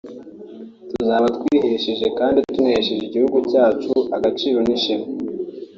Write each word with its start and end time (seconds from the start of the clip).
tuzaba 0.89 1.27
twihesheje 1.37 2.07
kandi 2.19 2.39
tunahesheje 2.53 3.03
igihugu 3.07 3.37
cyacu 3.51 3.93
agaciro 4.17 4.59
n’ishema 4.65 5.07